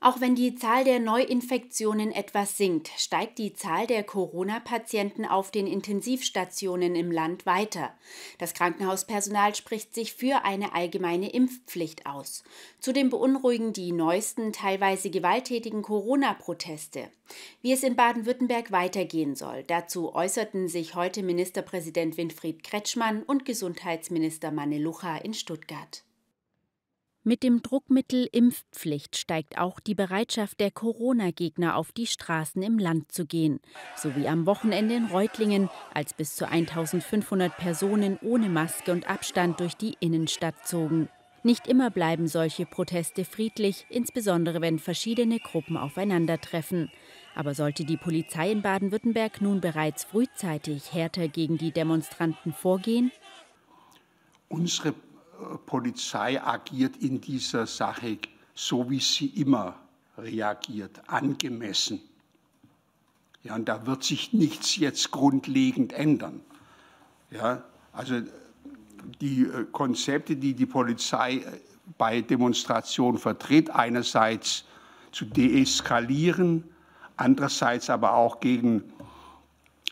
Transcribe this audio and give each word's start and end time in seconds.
Auch 0.00 0.20
wenn 0.20 0.36
die 0.36 0.54
Zahl 0.54 0.84
der 0.84 1.00
Neuinfektionen 1.00 2.12
etwas 2.12 2.56
sinkt, 2.56 2.88
steigt 2.96 3.36
die 3.36 3.52
Zahl 3.52 3.88
der 3.88 4.04
Corona-Patienten 4.04 5.24
auf 5.24 5.50
den 5.50 5.66
Intensivstationen 5.66 6.94
im 6.94 7.10
Land 7.10 7.46
weiter. 7.46 7.92
Das 8.38 8.54
Krankenhauspersonal 8.54 9.56
spricht 9.56 9.96
sich 9.96 10.12
für 10.12 10.44
eine 10.44 10.72
allgemeine 10.72 11.30
Impfpflicht 11.30 12.06
aus. 12.06 12.44
Zudem 12.78 13.10
beunruhigen 13.10 13.72
die 13.72 13.90
neuesten, 13.90 14.52
teilweise 14.52 15.10
gewalttätigen 15.10 15.82
Corona-Proteste. 15.82 17.10
Wie 17.60 17.72
es 17.72 17.82
in 17.82 17.96
Baden-Württemberg 17.96 18.70
weitergehen 18.70 19.34
soll, 19.34 19.64
dazu 19.64 20.14
äußerten 20.14 20.68
sich 20.68 20.94
heute 20.94 21.24
Ministerpräsident 21.24 22.16
Winfried 22.16 22.62
Kretschmann 22.62 23.24
und 23.24 23.44
Gesundheitsminister 23.44 24.52
Manelucha 24.52 25.16
in 25.16 25.34
Stuttgart. 25.34 26.04
Mit 27.24 27.42
dem 27.42 27.62
Druckmittel 27.62 28.28
Impfpflicht 28.30 29.16
steigt 29.16 29.58
auch 29.58 29.80
die 29.80 29.94
Bereitschaft 29.94 30.60
der 30.60 30.70
Corona-Gegner 30.70 31.76
auf 31.76 31.92
die 31.92 32.06
Straßen 32.06 32.62
im 32.62 32.78
Land 32.78 33.12
zu 33.12 33.26
gehen, 33.26 33.60
so 33.96 34.14
wie 34.14 34.28
am 34.28 34.46
Wochenende 34.46 34.94
in 34.94 35.06
Reutlingen, 35.06 35.68
als 35.92 36.14
bis 36.14 36.36
zu 36.36 36.48
1500 36.48 37.56
Personen 37.56 38.18
ohne 38.22 38.48
Maske 38.48 38.92
und 38.92 39.10
Abstand 39.10 39.60
durch 39.60 39.74
die 39.74 39.96
Innenstadt 40.00 40.66
zogen. 40.66 41.08
Nicht 41.42 41.66
immer 41.66 41.90
bleiben 41.90 42.28
solche 42.28 42.66
Proteste 42.66 43.24
friedlich, 43.24 43.86
insbesondere 43.90 44.60
wenn 44.60 44.78
verschiedene 44.78 45.38
Gruppen 45.38 45.76
aufeinandertreffen. 45.76 46.90
Aber 47.34 47.54
sollte 47.54 47.84
die 47.84 47.96
Polizei 47.96 48.50
in 48.50 48.62
Baden-Württemberg 48.62 49.40
nun 49.40 49.60
bereits 49.60 50.04
frühzeitig 50.04 50.92
härter 50.92 51.28
gegen 51.28 51.58
die 51.58 51.72
Demonstranten 51.72 52.52
vorgehen? 52.52 53.12
Unsere 54.48 54.94
Polizei 55.66 56.42
agiert 56.42 56.96
in 56.96 57.20
dieser 57.20 57.66
Sache 57.66 58.18
so, 58.54 58.90
wie 58.90 59.00
sie 59.00 59.26
immer 59.26 59.76
reagiert, 60.16 61.00
angemessen. 61.06 62.00
Ja, 63.44 63.54
und 63.54 63.68
da 63.68 63.86
wird 63.86 64.02
sich 64.02 64.32
nichts 64.32 64.76
jetzt 64.76 65.10
grundlegend 65.10 65.92
ändern. 65.92 66.40
Ja, 67.30 67.62
also 67.92 68.20
die 69.20 69.42
äh, 69.42 69.64
Konzepte, 69.70 70.36
die 70.36 70.54
die 70.54 70.66
Polizei 70.66 71.36
äh, 71.36 71.44
bei 71.96 72.20
Demonstrationen 72.20 73.18
vertritt, 73.18 73.70
einerseits 73.70 74.64
zu 75.12 75.24
deeskalieren, 75.24 76.64
andererseits 77.16 77.90
aber 77.90 78.14
auch 78.14 78.40
gegen 78.40 78.82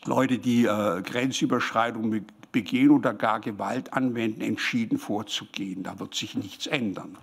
Leute, 0.05 0.39
die 0.39 0.65
äh, 0.65 1.03
Grenzüberschreitungen 1.03 2.27
begehen 2.57 2.91
oder 2.91 3.13
gar 3.13 3.41
Gewalt 3.41 3.93
anwenden, 3.93 4.41
entschieden 4.41 4.97
vorzugehen. 4.97 5.83
Da 5.83 6.01
wird 6.01 6.15
sich 6.15 6.35
nichts 6.37 6.67
ändern. 6.67 7.19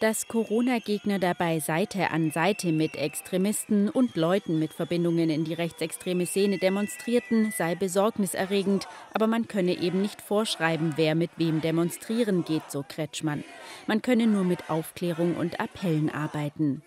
Dass 0.00 0.28
Corona-Gegner 0.28 1.18
dabei 1.18 1.60
Seite 1.60 2.10
an 2.10 2.30
Seite 2.30 2.72
mit 2.72 2.96
Extremisten 2.96 3.90
und 3.90 4.16
Leuten 4.16 4.58
mit 4.58 4.72
Verbindungen 4.72 5.28
in 5.28 5.44
die 5.44 5.52
rechtsextreme 5.52 6.24
Szene 6.24 6.56
demonstrierten, 6.56 7.52
sei 7.54 7.74
besorgniserregend, 7.74 8.88
aber 9.12 9.26
man 9.26 9.46
könne 9.46 9.78
eben 9.78 10.00
nicht 10.00 10.22
vorschreiben, 10.22 10.94
wer 10.96 11.14
mit 11.14 11.32
wem 11.36 11.60
demonstrieren 11.60 12.44
geht, 12.44 12.70
so 12.70 12.82
Kretschmann. 12.88 13.44
Man 13.86 14.00
könne 14.00 14.26
nur 14.26 14.44
mit 14.44 14.70
Aufklärung 14.70 15.36
und 15.36 15.60
Appellen 15.60 16.08
arbeiten. 16.08 16.80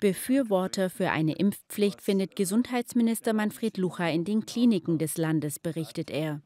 Befürworter 0.00 0.90
für 0.90 1.10
eine 1.12 1.36
Impfpflicht 1.36 2.02
findet 2.02 2.36
Gesundheitsminister 2.36 3.32
Manfred 3.32 3.78
Lucha 3.78 4.08
in 4.08 4.26
den 4.26 4.44
Kliniken 4.44 4.98
des 4.98 5.16
Landes, 5.16 5.58
berichtet 5.58 6.10
er. 6.10 6.42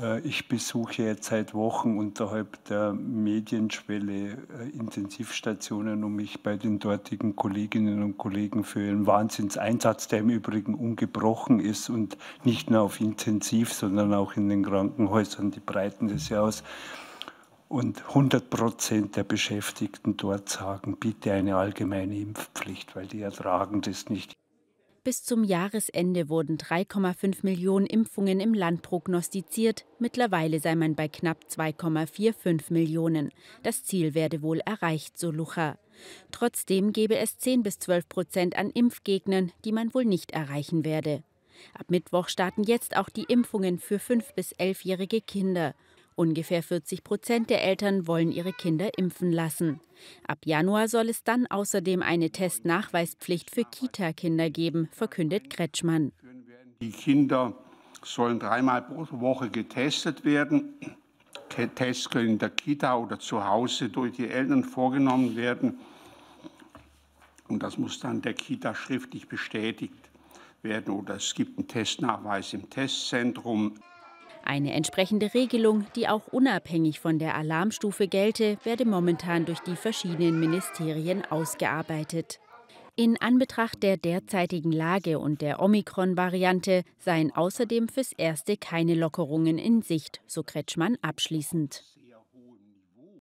Äh, 0.00 0.20
ich 0.20 0.48
besuche 0.48 1.02
jetzt 1.02 1.28
seit 1.28 1.54
Wochen 1.54 1.98
unterhalb 1.98 2.64
der 2.64 2.92
Medienschwelle 2.92 4.32
äh, 4.32 4.68
Intensivstationen, 4.72 6.04
um 6.04 6.16
mich 6.16 6.42
bei 6.42 6.56
den 6.56 6.78
dortigen 6.78 7.36
Kolleginnen 7.36 8.02
und 8.02 8.18
Kollegen 8.18 8.64
für 8.64 8.84
ihren 8.84 9.06
Wahnsinnseinsatz, 9.06 10.08
der 10.08 10.20
im 10.20 10.30
Übrigen 10.30 10.74
ungebrochen 10.74 11.60
ist 11.60 11.90
und 11.90 12.16
nicht 12.44 12.70
nur 12.70 12.82
auf 12.82 13.00
Intensiv, 13.00 13.72
sondern 13.72 14.14
auch 14.14 14.36
in 14.36 14.48
den 14.48 14.64
Krankenhäusern, 14.64 15.50
die 15.50 15.60
breiten 15.60 16.08
das 16.08 16.28
ja 16.28 16.40
aus. 16.40 16.62
Und 17.68 18.06
100 18.08 18.50
Prozent 18.50 19.16
der 19.16 19.24
Beschäftigten 19.24 20.16
dort 20.16 20.48
sagen, 20.48 20.96
bitte 20.96 21.32
eine 21.32 21.56
allgemeine 21.56 22.16
Impfpflicht, 22.16 22.94
weil 22.94 23.06
die 23.06 23.22
ertragen 23.22 23.80
das 23.80 24.08
nicht. 24.10 24.34
Bis 25.04 25.22
zum 25.22 25.44
Jahresende 25.44 26.30
wurden 26.30 26.56
3,5 26.56 27.40
Millionen 27.42 27.84
Impfungen 27.84 28.40
im 28.40 28.54
Land 28.54 28.80
prognostiziert. 28.80 29.84
Mittlerweile 29.98 30.60
sei 30.60 30.74
man 30.76 30.94
bei 30.94 31.08
knapp 31.08 31.44
2,45 31.50 32.72
Millionen. 32.72 33.30
Das 33.62 33.84
Ziel 33.84 34.14
werde 34.14 34.40
wohl 34.40 34.60
erreicht, 34.60 35.18
so 35.18 35.30
Lucha. 35.30 35.76
Trotzdem 36.30 36.94
gebe 36.94 37.18
es 37.18 37.36
10 37.36 37.62
bis 37.62 37.78
12 37.80 38.08
Prozent 38.08 38.56
an 38.56 38.70
Impfgegnern, 38.70 39.52
die 39.66 39.72
man 39.72 39.92
wohl 39.92 40.06
nicht 40.06 40.30
erreichen 40.30 40.86
werde. 40.86 41.22
Ab 41.74 41.90
Mittwoch 41.90 42.28
starten 42.30 42.62
jetzt 42.62 42.96
auch 42.96 43.10
die 43.10 43.24
Impfungen 43.24 43.78
für 43.78 43.96
5- 43.96 44.34
bis 44.34 44.54
11-jährige 44.54 45.20
Kinder. 45.20 45.74
Ungefähr 46.16 46.62
40 46.62 47.02
Prozent 47.02 47.50
der 47.50 47.64
Eltern 47.64 48.06
wollen 48.06 48.30
ihre 48.30 48.52
Kinder 48.52 48.96
impfen 48.96 49.32
lassen. 49.32 49.80
Ab 50.26 50.38
Januar 50.44 50.88
soll 50.88 51.08
es 51.08 51.24
dann 51.24 51.46
außerdem 51.46 52.02
eine 52.02 52.30
Testnachweispflicht 52.30 53.50
für 53.50 53.64
Kita-Kinder 53.64 54.48
geben, 54.50 54.88
verkündet 54.92 55.50
Kretschmann. 55.50 56.12
Die 56.80 56.90
Kinder 56.90 57.54
sollen 58.04 58.38
dreimal 58.38 58.82
pro 58.82 59.06
Woche 59.20 59.50
getestet 59.50 60.24
werden. 60.24 60.74
Tests 61.74 62.10
können 62.10 62.30
in 62.30 62.38
der 62.38 62.50
Kita 62.50 62.96
oder 62.96 63.18
zu 63.18 63.44
Hause 63.44 63.88
durch 63.88 64.12
die 64.12 64.28
Eltern 64.28 64.64
vorgenommen 64.64 65.36
werden. 65.36 65.78
Und 67.48 67.62
das 67.62 67.78
muss 67.78 68.00
dann 68.00 68.22
der 68.22 68.34
Kita 68.34 68.74
schriftlich 68.74 69.28
bestätigt 69.28 69.94
werden. 70.62 70.94
Oder 70.94 71.16
es 71.16 71.34
gibt 71.34 71.58
einen 71.58 71.68
Testnachweis 71.68 72.52
im 72.54 72.68
Testzentrum. 72.70 73.74
Eine 74.46 74.74
entsprechende 74.74 75.32
Regelung, 75.32 75.86
die 75.96 76.06
auch 76.06 76.28
unabhängig 76.28 77.00
von 77.00 77.18
der 77.18 77.34
Alarmstufe 77.34 78.08
gelte, 78.08 78.58
werde 78.62 78.84
momentan 78.84 79.46
durch 79.46 79.60
die 79.60 79.74
verschiedenen 79.74 80.38
Ministerien 80.38 81.24
ausgearbeitet. 81.24 82.40
In 82.94 83.20
Anbetracht 83.20 83.82
der 83.82 83.96
derzeitigen 83.96 84.70
Lage 84.70 85.18
und 85.18 85.40
der 85.40 85.60
Omikron-Variante 85.60 86.84
seien 86.98 87.34
außerdem 87.34 87.88
fürs 87.88 88.12
Erste 88.12 88.58
keine 88.58 88.94
Lockerungen 88.94 89.56
in 89.56 89.80
Sicht, 89.80 90.20
so 90.26 90.42
Kretschmann 90.42 90.98
abschließend. 91.00 91.82